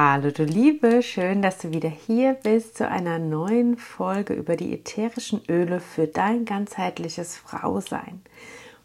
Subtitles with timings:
[0.00, 4.72] Hallo du Liebe, schön, dass du wieder hier bist zu einer neuen Folge über die
[4.72, 8.22] ätherischen Öle für dein ganzheitliches Frausein.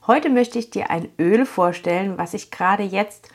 [0.07, 3.29] Heute möchte ich dir ein Öl vorstellen, was ich gerade jetzt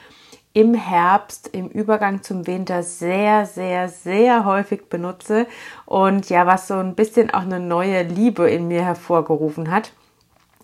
[0.55, 5.47] im Herbst, im Übergang zum Winter sehr, sehr, sehr häufig benutze
[5.87, 9.93] und ja, was so ein bisschen auch eine neue Liebe in mir hervorgerufen hat.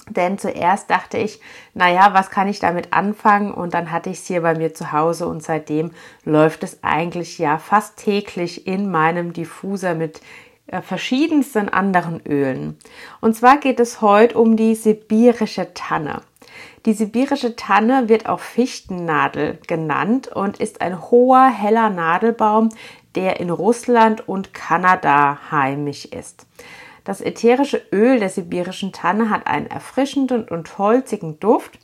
[0.09, 1.41] Denn zuerst dachte ich,
[1.73, 3.53] naja, was kann ich damit anfangen?
[3.53, 5.93] Und dann hatte ich es hier bei mir zu Hause und seitdem
[6.25, 10.21] läuft es eigentlich ja fast täglich in meinem Diffuser mit
[10.67, 12.79] äh, verschiedensten anderen Ölen.
[13.21, 16.21] Und zwar geht es heute um die sibirische Tanne.
[16.85, 22.69] Die sibirische Tanne wird auch Fichtennadel genannt und ist ein hoher, heller Nadelbaum,
[23.15, 26.47] der in Russland und Kanada heimisch ist.
[27.05, 31.79] Das ätherische Öl der sibirischen Tanne hat einen erfrischenden und holzigen Duft,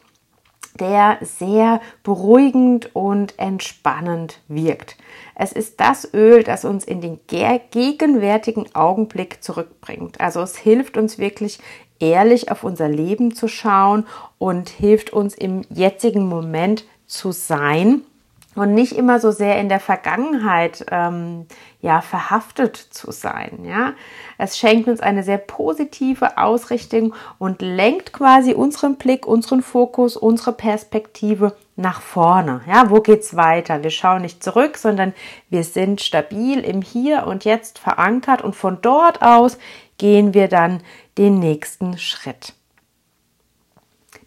[0.79, 4.97] der sehr beruhigend und entspannend wirkt.
[5.35, 10.21] Es ist das Öl, das uns in den gegenwärtigen Augenblick zurückbringt.
[10.21, 11.59] Also es hilft uns wirklich
[11.99, 14.07] ehrlich auf unser Leben zu schauen
[14.39, 18.03] und hilft uns im jetzigen Moment zu sein
[18.57, 21.47] und nicht immer so sehr in der Vergangenheit ähm,
[21.81, 23.65] ja verhaftet zu sein.
[23.65, 23.95] Ja,
[24.39, 30.53] es schenkt uns eine sehr positive Ausrichtung und lenkt quasi unseren Blick, unseren Fokus, unsere
[30.53, 32.61] Perspektive nach vorne.
[32.67, 33.83] Ja, wo geht's weiter?
[33.83, 35.15] Wir schauen nicht zurück, sondern
[35.49, 39.59] wir sind stabil im Hier und Jetzt verankert und von dort aus
[39.97, 40.83] gehen wir dann
[41.19, 42.55] den nächsten Schritt.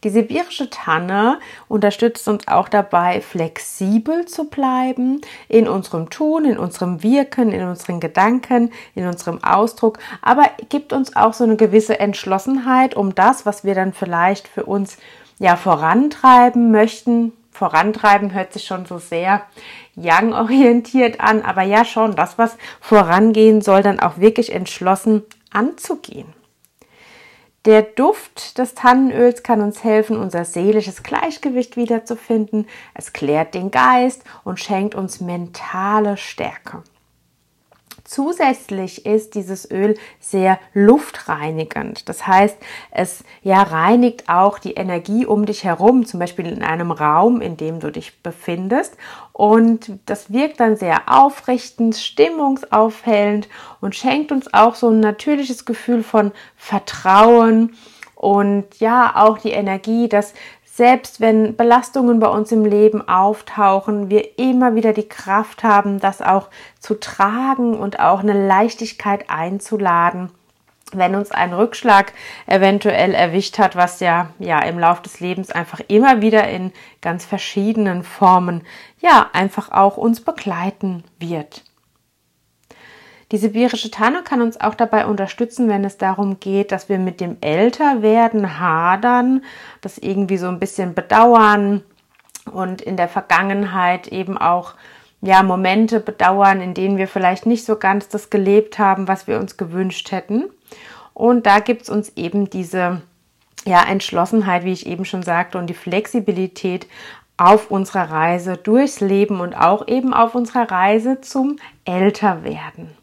[0.04, 7.04] Die sibirische Tanne unterstützt uns auch dabei, flexibel zu bleiben in unserem Tun, in unserem
[7.04, 12.96] Wirken, in unseren Gedanken, in unserem Ausdruck, aber gibt uns auch so eine gewisse Entschlossenheit,
[12.96, 14.98] um das, was wir dann vielleicht für uns
[15.40, 17.32] ja vorantreiben möchten.
[17.52, 19.44] Vorantreiben hört sich schon so sehr
[19.96, 26.34] young orientiert an, aber ja schon, das, was vorangehen soll, dann auch wirklich entschlossen anzugehen.
[27.66, 32.68] Der Duft des Tannenöls kann uns helfen, unser seelisches Gleichgewicht wiederzufinden.
[32.94, 36.84] Es klärt den Geist und schenkt uns mentale Stärke.
[38.06, 42.10] Zusätzlich ist dieses Öl sehr luftreinigend.
[42.10, 42.58] Das heißt,
[42.92, 47.56] es ja reinigt auch die Energie um dich herum, zum Beispiel in einem Raum, in
[47.56, 48.98] dem du dich befindest.
[49.32, 53.48] Und das wirkt dann sehr aufrichtend, stimmungsaufhellend
[53.80, 57.74] und schenkt uns auch so ein natürliches Gefühl von Vertrauen
[58.16, 60.34] und ja auch die Energie, dass
[60.76, 66.20] selbst wenn Belastungen bei uns im Leben auftauchen, wir immer wieder die Kraft haben, das
[66.20, 70.32] auch zu tragen und auch eine Leichtigkeit einzuladen
[70.96, 72.14] wenn uns ein Rückschlag
[72.46, 77.26] eventuell erwischt hat, was ja, ja im Laufe des Lebens einfach immer wieder in ganz
[77.26, 78.62] verschiedenen Formen,
[79.00, 81.64] ja, einfach auch uns begleiten wird.
[83.34, 87.20] Die sibirische Tanne kann uns auch dabei unterstützen, wenn es darum geht, dass wir mit
[87.20, 89.44] dem Älterwerden hadern,
[89.82, 91.82] das irgendwie so ein bisschen bedauern
[92.52, 94.76] und in der Vergangenheit eben auch
[95.22, 99.40] ja, Momente bedauern, in denen wir vielleicht nicht so ganz das gelebt haben, was wir
[99.40, 100.52] uns gewünscht hätten.
[101.16, 103.02] Und da gibt es uns eben diese
[103.66, 106.86] ja, Entschlossenheit, wie ich eben schon sagte, und die Flexibilität
[107.38, 112.96] auf unserer Reise durchs Leben und auch eben auf unserer Reise zum Älterwerden.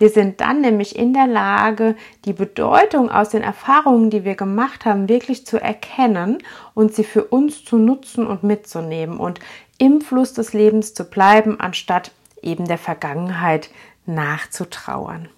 [0.00, 1.94] Wir sind dann nämlich in der Lage,
[2.24, 6.38] die Bedeutung aus den Erfahrungen, die wir gemacht haben, wirklich zu erkennen
[6.72, 9.40] und sie für uns zu nutzen und mitzunehmen und
[9.76, 13.68] im Fluss des Lebens zu bleiben, anstatt eben der Vergangenheit
[14.06, 15.28] nachzutrauern.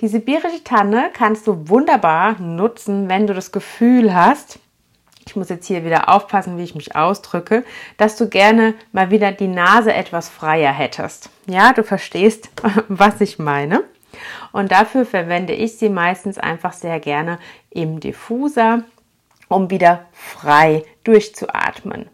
[0.00, 4.58] Die sibirische Tanne kannst du wunderbar nutzen, wenn du das Gefühl hast,
[5.26, 7.64] ich muss jetzt hier wieder aufpassen, wie ich mich ausdrücke,
[7.96, 11.30] dass du gerne mal wieder die Nase etwas freier hättest.
[11.46, 12.50] Ja, du verstehst,
[12.88, 13.84] was ich meine.
[14.52, 17.38] Und dafür verwende ich sie meistens einfach sehr gerne
[17.70, 18.84] im Diffuser,
[19.48, 22.08] um wieder frei durchzuatmen.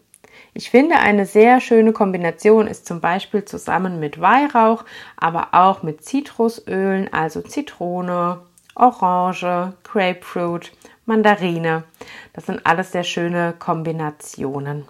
[0.53, 4.83] Ich finde, eine sehr schöne Kombination ist zum Beispiel zusammen mit Weihrauch,
[5.15, 8.41] aber auch mit Zitrusölen, also Zitrone,
[8.75, 10.73] Orange, Grapefruit
[11.05, 11.83] Mandarine.
[12.33, 14.87] Das sind alles sehr schöne Kombinationen.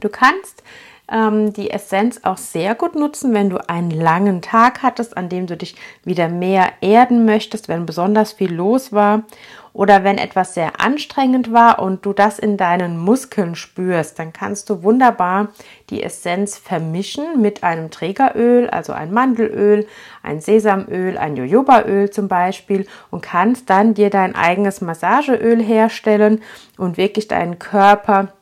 [0.00, 0.62] Du kannst
[1.10, 5.46] ähm, die Essenz auch sehr gut nutzen, wenn du einen langen Tag hattest, an dem
[5.46, 9.22] du dich wieder mehr erden möchtest, wenn besonders viel los war
[9.76, 14.70] oder wenn etwas sehr anstrengend war und du das in deinen Muskeln spürst, dann kannst
[14.70, 15.48] du wunderbar
[15.90, 19.86] die Essenz vermischen mit einem Trägeröl, also ein Mandelöl,
[20.22, 26.40] ein Sesamöl, ein Jojobaöl zum Beispiel und kannst dann dir dein eigenes Massageöl herstellen
[26.78, 28.32] und wirklich deinen Körper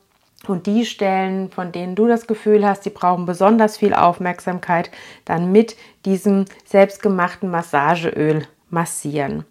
[0.49, 4.91] und die Stellen, von denen du das Gefühl hast, die brauchen besonders viel Aufmerksamkeit,
[5.25, 9.45] dann mit diesem selbstgemachten Massageöl massieren.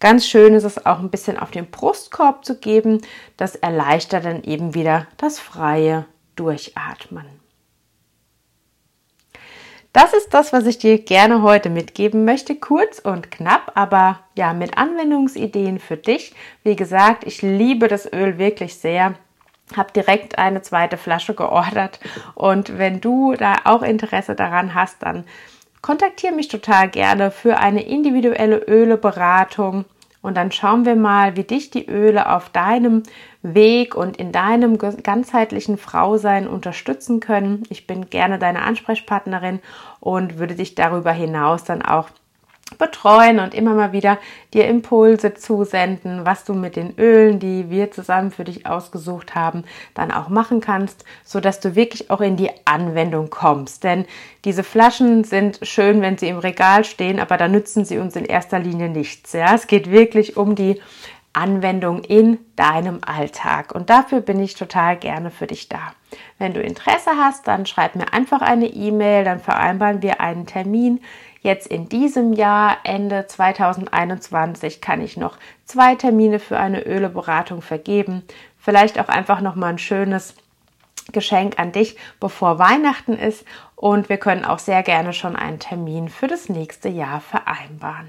[0.00, 3.02] Ganz schön ist es auch ein bisschen auf den Brustkorb zu geben.
[3.36, 6.06] Das erleichtert dann eben wieder das freie
[6.36, 7.26] Durchatmen.
[9.92, 12.54] Das ist das, was ich dir gerne heute mitgeben möchte.
[12.54, 16.32] Kurz und knapp, aber ja, mit Anwendungsideen für dich.
[16.62, 19.16] Wie gesagt, ich liebe das Öl wirklich sehr
[19.76, 22.00] habe direkt eine zweite Flasche geordert
[22.34, 25.24] und wenn du da auch Interesse daran hast, dann
[25.82, 29.84] kontaktiere mich total gerne für eine individuelle Öleberatung
[30.22, 33.02] und dann schauen wir mal, wie dich die Öle auf deinem
[33.42, 37.62] Weg und in deinem ganzheitlichen Frausein unterstützen können.
[37.70, 39.60] Ich bin gerne deine Ansprechpartnerin
[39.98, 42.10] und würde dich darüber hinaus dann auch
[42.78, 44.18] betreuen und immer mal wieder
[44.54, 49.64] dir Impulse zusenden, was du mit den Ölen, die wir zusammen für dich ausgesucht haben,
[49.94, 53.84] dann auch machen kannst, so dass du wirklich auch in die Anwendung kommst.
[53.84, 54.06] Denn
[54.44, 58.24] diese Flaschen sind schön, wenn sie im Regal stehen, aber da nützen sie uns in
[58.24, 59.32] erster Linie nichts.
[59.32, 60.80] Ja, es geht wirklich um die
[61.32, 63.74] Anwendung in deinem Alltag.
[63.74, 65.92] Und dafür bin ich total gerne für dich da.
[66.38, 71.00] Wenn du Interesse hast, dann schreib mir einfach eine E-Mail, dann vereinbaren wir einen Termin
[71.42, 78.22] Jetzt in diesem Jahr, Ende 2021, kann ich noch zwei Termine für eine Öleberatung vergeben.
[78.58, 80.34] Vielleicht auch einfach noch mal ein schönes
[81.12, 83.46] Geschenk an dich, bevor Weihnachten ist.
[83.74, 88.08] Und wir können auch sehr gerne schon einen Termin für das nächste Jahr vereinbaren.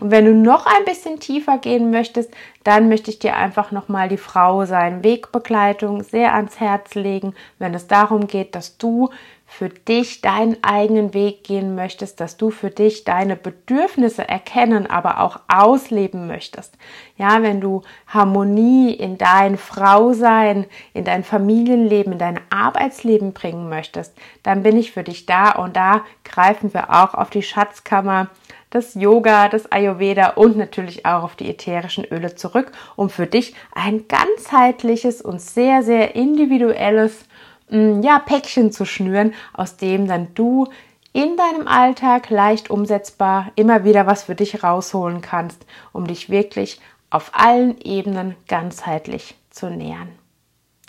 [0.00, 2.30] Und wenn du noch ein bisschen tiefer gehen möchtest,
[2.64, 7.74] dann möchte ich dir einfach nochmal die Frau sein Wegbegleitung sehr ans Herz legen, wenn
[7.74, 9.10] es darum geht, dass du
[9.46, 15.20] für dich deinen eigenen Weg gehen möchtest, dass du für dich deine Bedürfnisse erkennen, aber
[15.20, 16.76] auch ausleben möchtest.
[17.16, 24.14] Ja, wenn du Harmonie in dein Frausein, in dein Familienleben, in dein Arbeitsleben bringen möchtest,
[24.42, 28.28] dann bin ich für dich da und da greifen wir auch auf die Schatzkammer
[28.70, 33.54] das Yoga, das Ayurveda und natürlich auch auf die ätherischen Öle zurück, um für dich
[33.74, 37.26] ein ganzheitliches und sehr, sehr individuelles
[37.70, 40.68] ja, Päckchen zu schnüren, aus dem dann du
[41.12, 46.80] in deinem Alltag leicht umsetzbar immer wieder was für dich rausholen kannst, um dich wirklich
[47.10, 50.10] auf allen Ebenen ganzheitlich zu nähern.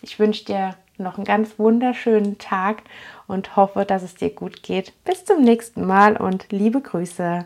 [0.02, 2.84] Ich wünsche dir noch einen ganz wunderschönen Tag
[3.28, 4.94] und hoffe, dass es dir gut geht.
[5.06, 7.46] Bis zum nächsten Mal und liebe Grüße.